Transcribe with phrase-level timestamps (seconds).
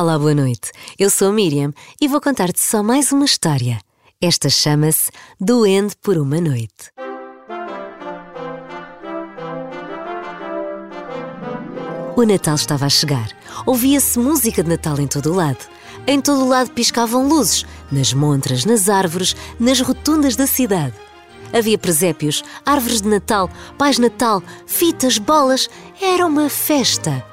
[0.00, 0.70] Olá, boa noite.
[0.96, 3.80] Eu sou a Miriam e vou contar-te só mais uma história.
[4.20, 6.92] Esta chama-se Doende por uma Noite.
[12.14, 13.28] O Natal estava a chegar.
[13.66, 15.66] Ouvia-se música de Natal em todo o lado.
[16.06, 20.94] Em todo o lado piscavam luzes, nas montras, nas árvores, nas rotundas da cidade.
[21.52, 25.68] Havia presépios, árvores de Natal, pais Natal, fitas, bolas.
[26.00, 27.26] Era uma festa.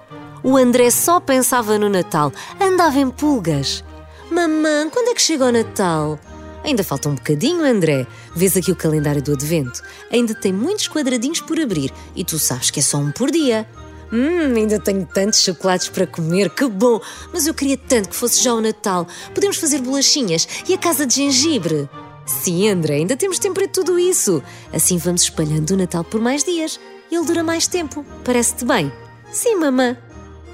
[0.46, 2.32] O André só pensava no Natal,
[2.62, 3.84] andava em pulgas.
[4.30, 6.20] Mamã, quando é que chega o Natal?
[6.63, 8.05] Ainda falta um bocadinho, André.
[8.36, 9.81] Vês aqui o calendário do Advento.
[10.12, 13.67] Ainda tem muitos quadradinhos por abrir e tu sabes que é só um por dia.
[14.13, 17.02] Hum, ainda tenho tantos chocolates para comer, que bom!
[17.34, 19.08] Mas eu queria tanto que fosse já o Natal.
[19.34, 21.89] Podemos fazer bolachinhas e a casa de gengibre.
[22.23, 24.44] Sim, André, ainda temos tempo para tudo isso.
[24.72, 26.80] Assim vamos espalhando o Natal por mais dias.
[27.12, 28.05] Ele dura mais tempo.
[28.23, 28.94] Parece-te bem?
[29.31, 29.98] Sim, mamã.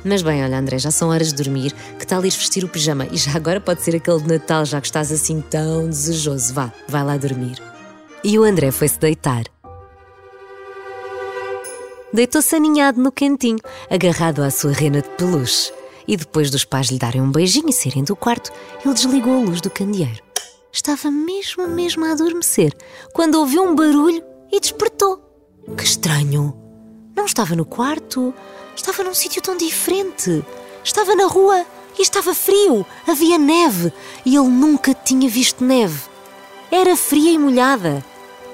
[0.04, 1.74] Mas bem, olha, André, já são horas de dormir.
[2.00, 3.08] Que tal ir vestir o pijama?
[3.12, 6.54] E já agora pode ser aquele de Natal, já que estás assim tão desejoso.
[6.54, 7.62] Vá, vai lá dormir.
[8.24, 9.44] E o André foi-se deitar.
[12.14, 15.72] Deitou-se aninhado no cantinho, agarrado à sua rena de peluche.
[16.08, 18.52] E depois dos pais lhe darem um beijinho e saírem do quarto,
[18.84, 20.22] ele desligou a luz do candeeiro.
[20.74, 22.74] Estava mesmo, mesmo a adormecer,
[23.14, 25.22] quando ouviu um barulho e despertou.
[25.78, 26.71] Que estranho!
[27.32, 28.34] Estava no quarto,
[28.76, 30.44] estava num sítio tão diferente.
[30.84, 31.66] Estava na rua
[31.98, 33.94] e estava frio, havia neve
[34.26, 36.10] e ele nunca tinha visto neve.
[36.70, 38.04] Era fria e molhada.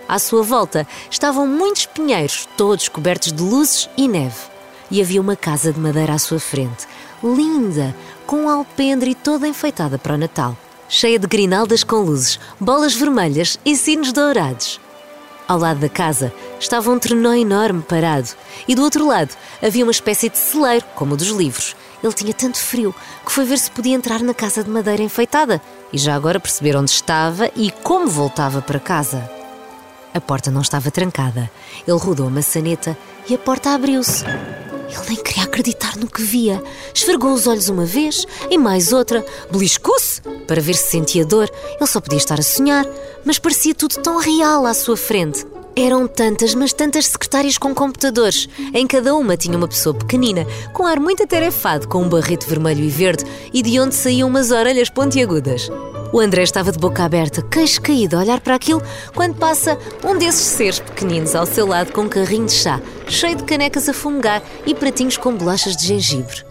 [0.08, 4.42] À sua volta estavam muitos pinheiros, todos cobertos de luzes e neve.
[4.92, 6.86] E havia uma casa de madeira à sua frente,
[7.24, 7.96] linda,
[8.28, 10.56] com um alpendre e toda enfeitada para o Natal,
[10.88, 14.80] cheia de grinaldas com luzes, bolas vermelhas e sinos dourados.
[15.48, 18.30] Ao lado da casa estava um trenó enorme parado
[18.68, 21.76] e do outro lado havia uma espécie de celeiro, como o dos livros.
[22.04, 22.94] Ele tinha tanto frio
[23.26, 26.76] que foi ver se podia entrar na casa de madeira enfeitada e já agora perceber
[26.76, 29.30] onde estava e como voltava para casa.
[30.14, 31.50] A porta não estava trancada.
[31.88, 32.98] Ele rodou a maçaneta
[33.30, 34.26] e a porta abriu-se.
[34.90, 36.64] Ele nem queria acreditar no que via.
[36.94, 41.50] Esfregou os olhos uma vez e mais outra, beliscou-se para ver se sentia dor.
[41.76, 42.86] Ele só podia estar a sonhar,
[43.26, 45.46] mas parecia tudo tão real à sua frente.
[45.76, 48.50] Eram tantas, mas tantas secretárias com computadores.
[48.74, 50.44] Em cada uma tinha uma pessoa pequenina,
[50.74, 54.50] com ar muito atarefado, com um barrete vermelho e verde e de onde saíam umas
[54.50, 55.70] orelhas pontiagudas.
[56.14, 58.82] O André estava de boca aberta, queixo caído, a olhar para aquilo,
[59.14, 63.36] quando passa um desses seres pequeninos ao seu lado com um carrinho de chá, cheio
[63.36, 66.46] de canecas a fumegar e pratinhos com bolachas de gengibre.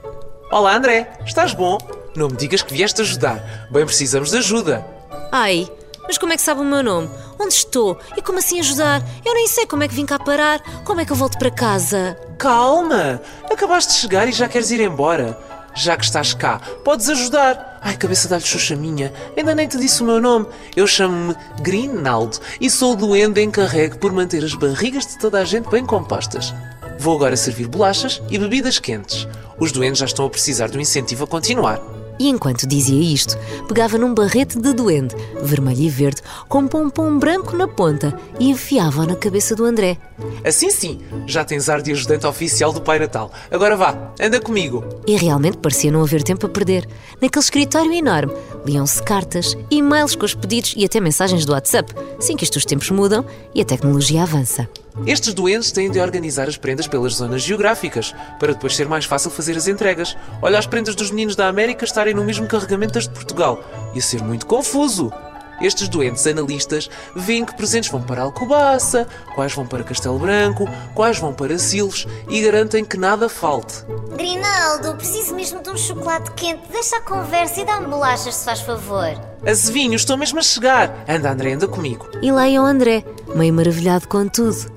[0.51, 1.11] Olá, André.
[1.25, 1.79] Estás bom?
[2.15, 3.67] Não me digas que vieste ajudar.
[3.71, 4.87] Bem precisamos de ajuda.
[5.33, 5.67] Ai,
[6.07, 7.11] mas como é que sabe o meu nome?
[7.39, 7.99] Onde estou?
[8.17, 9.03] E como assim ajudar?
[9.25, 10.61] Eu nem sei como é que vim cá parar.
[10.85, 12.17] Como é que eu volto para casa?
[12.39, 13.21] Calma!
[13.51, 15.39] Acabaste de chegar e já queres ir embora.
[15.75, 17.76] Já que estás cá, podes ajudar.
[17.87, 19.13] Ai, cabeça dá-lhe xuxa minha.
[19.37, 20.47] Ainda nem te disse o meu nome.
[20.75, 25.45] Eu chamo-me Grinaldo e sou o duende encarregue por manter as barrigas de toda a
[25.45, 26.53] gente bem compostas.
[26.99, 29.29] Vou agora servir bolachas e bebidas quentes.
[29.57, 31.96] Os doentes já estão a precisar de um incentivo a continuar.
[32.19, 33.37] E enquanto dizia isto,
[33.69, 39.07] pegava num barrete de duende, vermelho e verde, com pompom branco na ponta e enfiava-o
[39.07, 39.99] na cabeça do André.
[40.45, 43.31] Assim sim, já tens ar de ajudante oficial do Pai Natal.
[43.51, 44.85] Agora vá, anda comigo.
[45.07, 46.89] E realmente parecia não haver tempo a perder.
[47.21, 48.33] Naquele escritório enorme,
[48.65, 51.95] liam-se cartas, e-mails com os pedidos e até mensagens do WhatsApp.
[52.19, 54.69] Sim que isto os tempos mudam e a tecnologia avança.
[55.05, 59.31] Estes doentes têm de organizar as prendas pelas zonas geográficas, para depois ser mais fácil
[59.31, 60.17] fazer as entregas.
[60.41, 63.63] Olha as prendas dos meninos da América estarem no mesmo carregamento das de Portugal.
[63.95, 65.13] Ia ser muito confuso.
[65.61, 71.19] Estes doentes analistas veem que presentes vão para Alcobaça, quais vão para Castelo Branco, quais
[71.19, 73.85] vão para Silves e garantem que nada falte.
[74.17, 76.63] Grinaldo, preciso mesmo de um chocolate quente.
[76.71, 79.19] Deixa a conversa e dá-me bolachas, se faz favor.
[79.47, 81.05] Azevinho, estou mesmo a chegar.
[81.09, 82.07] Anda, André, anda comigo.
[82.21, 83.03] E lá ia o André,
[83.35, 84.76] meio maravilhado com tudo.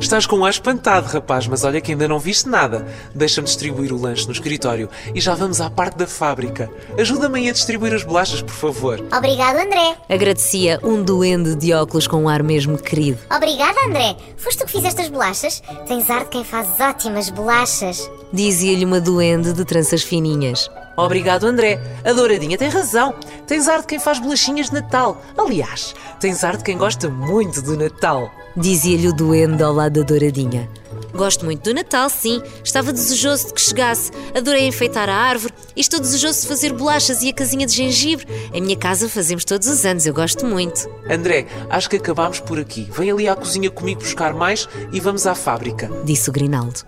[0.00, 2.86] Estás com um ar espantado, rapaz, mas olha que ainda não viste nada.
[3.14, 6.70] Deixa-me distribuir o lanche no escritório e já vamos à parte da fábrica.
[6.96, 9.00] Ajuda-me aí a distribuir as bolachas, por favor.
[9.12, 9.96] Obrigado, André.
[10.08, 13.18] Agradecia um duende de óculos com um ar mesmo querido.
[13.34, 14.16] Obrigada, André.
[14.36, 15.62] Foste tu que fizeste as bolachas?
[15.86, 18.08] Tens ar de quem faz ótimas bolachas.
[18.32, 20.70] Dizia-lhe uma duende de tranças fininhas.
[20.98, 21.80] Obrigado, André.
[22.04, 23.14] A Douradinha tem razão.
[23.46, 25.22] Tens ar de quem faz bolachinhas de Natal.
[25.38, 28.28] Aliás, tens ar de quem gosta muito do Natal.
[28.56, 30.68] Dizia-lhe o duende ao lado da Douradinha.
[31.14, 32.42] Gosto muito do Natal, sim.
[32.64, 34.10] Estava desejoso de que chegasse.
[34.36, 38.26] Adorei enfeitar a árvore e estou desejoso de fazer bolachas e a casinha de gengibre.
[38.52, 40.90] Em minha casa fazemos todos os anos, eu gosto muito.
[41.08, 42.88] André, acho que acabámos por aqui.
[42.90, 45.88] Vem ali à cozinha comigo buscar mais e vamos à fábrica.
[46.04, 46.80] Disse o Grinaldo.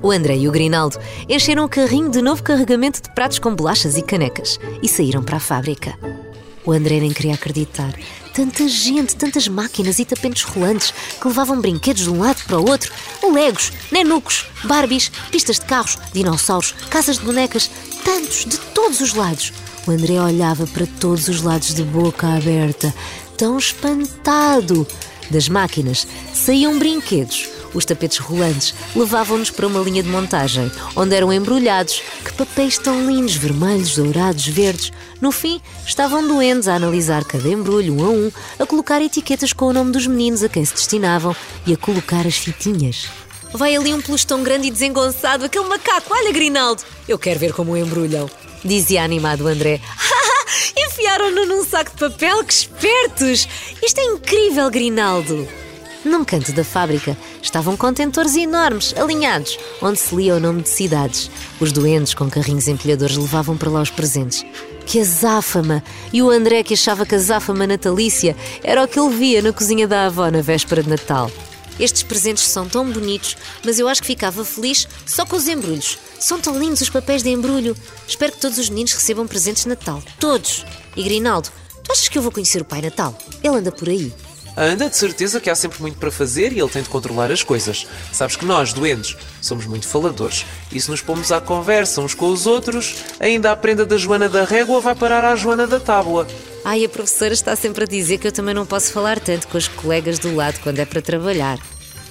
[0.00, 0.96] O André e o Grinaldo
[1.28, 5.38] encheram o carrinho de novo carregamento de pratos com bolachas e canecas e saíram para
[5.38, 5.98] a fábrica.
[6.64, 7.92] O André nem queria acreditar.
[8.32, 12.70] Tanta gente, tantas máquinas e tapetes rolantes que levavam brinquedos de um lado para o
[12.70, 12.92] outro,
[13.32, 17.68] legos, nenucos, barbies, pistas de carros, dinossauros, casas de bonecas,
[18.04, 19.52] tantos, de todos os lados.
[19.86, 22.94] O André olhava para todos os lados de boca aberta,
[23.36, 24.86] tão espantado.
[25.30, 31.32] Das máquinas saíam brinquedos, os tapetes rolantes levavam-nos para uma linha de montagem, onde eram
[31.32, 32.02] embrulhados.
[32.24, 34.92] Que papéis tão lindos, vermelhos, dourados, verdes.
[35.20, 39.66] No fim, estavam doentes a analisar cada embrulho um a um, a colocar etiquetas com
[39.66, 41.34] o nome dos meninos a quem se destinavam
[41.66, 43.08] e a colocar as fitinhas.
[43.52, 46.82] Vai ali um peluche tão grande e desengonçado, aquele macaco, olha Grinaldo!
[47.08, 48.28] Eu quero ver como o embrulham,
[48.62, 49.80] dizia animado André.
[50.76, 53.48] Enfiaram-no num saco de papel, que espertos!
[53.82, 55.48] Isto é incrível, Grinaldo!
[56.04, 61.30] Num canto da fábrica estavam contentores enormes, alinhados, onde se lia o nome de cidades.
[61.60, 64.44] Os doentes com carrinhos empilhadores levavam para lá os presentes.
[64.86, 65.82] Que azáfama!
[66.12, 69.52] E o André que achava que a azáfama natalícia era o que ele via na
[69.52, 71.30] cozinha da avó na véspera de Natal.
[71.78, 75.98] Estes presentes são tão bonitos, mas eu acho que ficava feliz só com os embrulhos.
[76.18, 77.76] São tão lindos os papéis de embrulho.
[78.06, 80.02] Espero que todos os meninos recebam presentes de Natal.
[80.18, 80.64] Todos!
[80.96, 81.50] E Grinaldo,
[81.84, 83.16] tu achas que eu vou conhecer o Pai Natal?
[83.42, 84.12] Ele anda por aí.
[84.60, 87.44] Anda de certeza que há sempre muito para fazer e ele tem de controlar as
[87.44, 87.86] coisas.
[88.12, 90.44] Sabes que nós, doentes, somos muito faladores.
[90.72, 94.28] E se nos pomos à conversa uns com os outros, ainda a prenda da Joana
[94.28, 96.26] da Régua vai parar à Joana da Tábua.
[96.64, 99.56] Ai, a professora está sempre a dizer que eu também não posso falar tanto com
[99.56, 101.60] os colegas do lado quando é para trabalhar.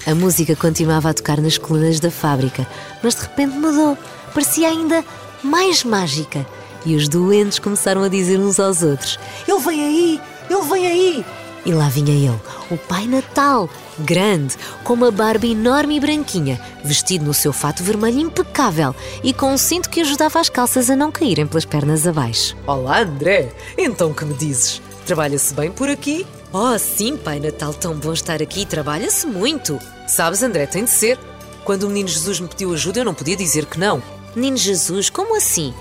[0.06, 2.66] A música continuava a tocar nas colunas da fábrica,
[3.02, 3.98] mas de repente mudou.
[4.32, 5.04] Parecia ainda
[5.42, 6.46] mais mágica.
[6.86, 10.20] E os doentes começaram a dizer uns aos outros: Ele vem aí!
[10.48, 11.24] Ele vem aí!
[11.64, 12.40] E lá vinha ele,
[12.70, 13.68] o Pai Natal,
[13.98, 19.52] grande, com uma barba enorme e branquinha, vestido no seu fato vermelho impecável e com
[19.52, 22.56] um cinto que ajudava as calças a não caírem pelas pernas abaixo.
[22.66, 23.52] Olá, André!
[23.76, 24.80] Então que me dizes?
[25.04, 26.26] Trabalha-se bem por aqui?
[26.52, 29.78] Oh, sim, Pai Natal, tão bom estar aqui, trabalha-se muito.
[30.06, 31.18] Sabes, André, tem de ser.
[31.64, 34.02] Quando o menino Jesus me pediu ajuda, eu não podia dizer que não.
[34.34, 35.74] Menino Jesus, como assim?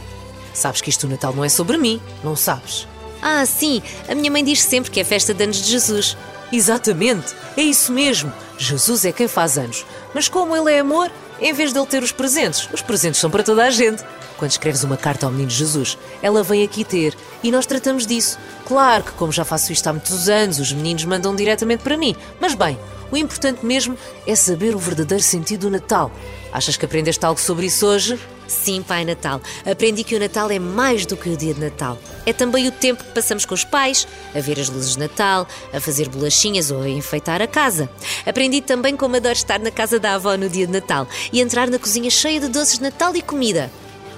[0.53, 2.87] Sabes que isto do Natal não é sobre mim, não sabes?
[3.21, 6.17] Ah, sim, a minha mãe diz sempre que é festa de anos de Jesus.
[6.51, 8.31] Exatamente, é isso mesmo.
[8.57, 9.85] Jesus é quem faz anos.
[10.13, 13.29] Mas como ele é amor, em vez de ele ter os presentes, os presentes são
[13.29, 14.03] para toda a gente.
[14.37, 18.37] Quando escreves uma carta ao menino Jesus, ela vem aqui ter e nós tratamos disso.
[18.65, 22.15] Claro que, como já faço isto há muitos anos, os meninos mandam diretamente para mim.
[22.39, 22.77] Mas bem,
[23.11, 26.11] o importante mesmo é saber o verdadeiro sentido do Natal.
[26.51, 28.19] Achas que aprendeste algo sobre isso hoje?
[28.47, 29.41] Sim, Pai Natal.
[29.69, 31.97] Aprendi que o Natal é mais do que o dia de Natal.
[32.25, 35.47] É também o tempo que passamos com os pais, a ver as luzes de Natal,
[35.73, 37.89] a fazer bolachinhas ou a enfeitar a casa.
[38.25, 41.69] Aprendi também como adoro estar na casa da avó no dia de Natal e entrar
[41.69, 43.69] na cozinha cheia de doces de Natal e comida.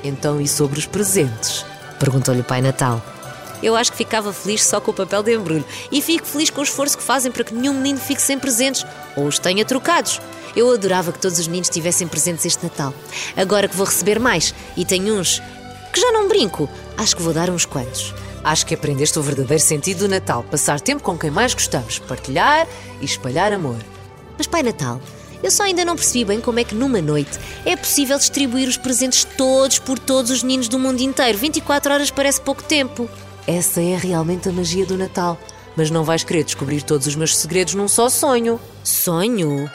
[0.03, 1.65] Então, e sobre os presentes?
[1.99, 3.03] Perguntou-lhe o Pai Natal.
[3.61, 6.61] Eu acho que ficava feliz só com o papel de embrulho e fico feliz com
[6.61, 8.85] o esforço que fazem para que nenhum menino fique sem presentes
[9.17, 10.21] ou os tenha trocados.
[10.55, 12.93] Eu adorava que todos os meninos tivessem presentes este Natal.
[13.35, 15.41] Agora que vou receber mais e tenho uns
[15.93, 18.13] que já não brinco, acho que vou dar uns quantos.
[18.43, 22.67] Acho que aprendeste o verdadeiro sentido do Natal: passar tempo com quem mais gostamos, partilhar
[23.01, 23.77] e espalhar amor.
[24.37, 25.01] Mas, Pai Natal,
[25.43, 28.77] eu só ainda não percebi bem como é que numa noite é possível distribuir os
[28.77, 31.37] presentes todos por todos os meninos do mundo inteiro.
[31.37, 33.09] 24 horas parece pouco tempo.
[33.47, 35.37] Essa é realmente a magia do Natal.
[35.75, 38.59] Mas não vais querer descobrir todos os meus segredos num só sonho.
[38.83, 39.69] Sonho?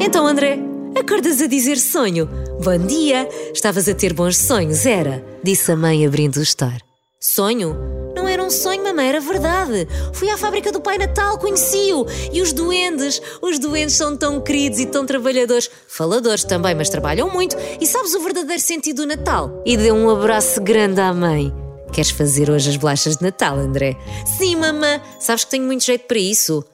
[0.00, 0.58] Então, André,
[0.98, 2.28] acordas a dizer sonho?
[2.62, 3.28] Bom dia!
[3.52, 5.24] Estavas a ter bons sonhos, era?
[5.42, 6.80] Disse a mãe abrindo o estar.
[7.20, 7.76] Sonho?
[8.14, 9.88] Não era um sonho, mamãe, era verdade.
[10.12, 12.06] Fui à fábrica do Pai Natal, conheci-o.
[12.32, 13.20] E os duendes?
[13.42, 15.68] Os duendes são tão queridos e tão trabalhadores.
[15.88, 17.56] Faladores também, mas trabalham muito.
[17.80, 19.62] E sabes o verdadeiro sentido do Natal?
[19.66, 21.52] E deu um abraço grande à mãe.
[21.92, 23.96] Queres fazer hoje as bolachas de Natal, André?
[24.38, 25.00] Sim, mamã.
[25.18, 26.64] Sabes que tenho muito jeito para isso.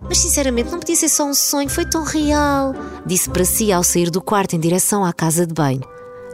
[0.00, 2.72] Mas sinceramente não podia ser só um sonho, foi tão real.
[3.04, 5.82] Disse para si ao sair do quarto em direção à casa de banho.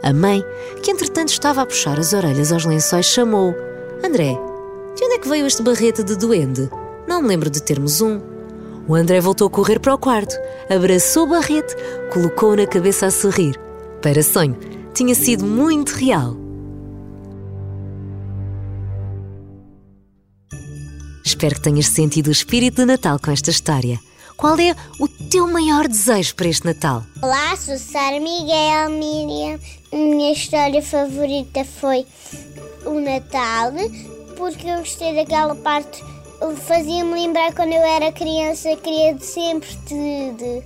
[0.03, 0.43] A mãe,
[0.83, 3.55] que entretanto estava a puxar as orelhas aos lençóis, chamou:
[4.05, 4.39] André,
[4.95, 6.69] de onde é que veio este barrete de duende?
[7.07, 8.21] Não me lembro de termos um.
[8.87, 10.35] O André voltou a correr para o quarto,
[10.69, 11.75] abraçou o barrete,
[12.13, 13.59] colocou-o na cabeça a sorrir.
[13.99, 14.55] Para sonho,
[14.93, 16.44] tinha sido muito real.
[21.35, 23.99] Espero que tenhas sentido o espírito do Natal com esta história.
[24.37, 27.03] Qual é o teu maior desejo para este Natal?
[27.21, 29.59] Olá, sou Sara Miguel Miriam.
[29.91, 32.05] Minha história favorita foi
[32.85, 33.73] o Natal,
[34.37, 36.01] porque eu gostei daquela parte.
[36.67, 40.63] Fazia-me lembrar quando eu era criança, queria sempre de, de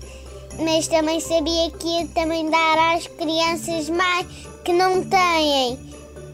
[0.64, 4.28] mas também sabia que ia também dar às crianças mais
[4.64, 5.80] que não têm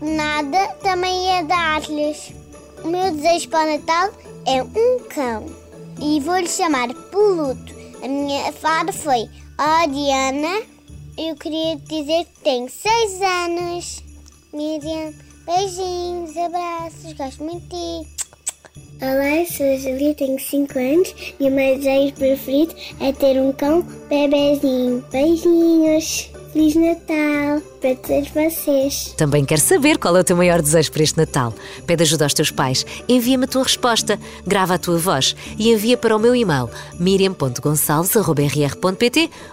[0.01, 2.34] nada, também ia dar-lhes.
[2.84, 5.46] O meu desejo para o Natal é um cão
[6.00, 7.74] e vou-lhe chamar Pluto.
[8.04, 10.62] A minha fada foi a Diana.
[11.18, 14.04] Eu queria dizer que tenho seis anos.
[14.54, 15.14] Miriam,
[15.46, 18.16] beijinhos, abraços, gosto muito de ti.
[19.02, 23.52] Olá, sou a Julia, tenho 5 anos e o meu desejo preferido é ter um
[23.52, 25.04] cão bebezinho.
[25.12, 29.13] Beijinhos, Feliz Natal para todos vocês.
[29.17, 31.53] Também quero saber qual é o teu maior desejo para este Natal.
[31.85, 35.97] Pede ajuda aos teus pais, envia-me a tua resposta, grava a tua voz e envia
[35.97, 36.69] para o meu e-mail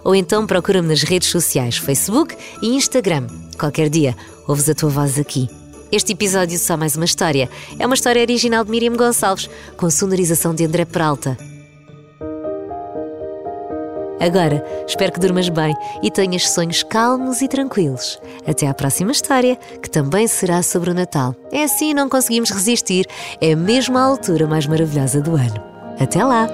[0.05, 3.27] ou então procura-me nas redes sociais Facebook e Instagram.
[3.59, 4.17] Qualquer dia,
[4.47, 5.51] ouves a tua voz aqui.
[5.91, 7.51] Este episódio só mais uma história.
[7.81, 11.37] É uma história original de Miriam Gonçalves, com sonorização de André Peralta.
[14.23, 18.21] Agora, espero que durmas bem e tenhas sonhos calmos e tranquilos.
[18.47, 21.35] Até à próxima história, que também será sobre o Natal.
[21.51, 23.05] É assim, não conseguimos resistir.
[23.41, 25.61] É mesmo a altura mais maravilhosa do ano.
[25.99, 26.47] Até lá!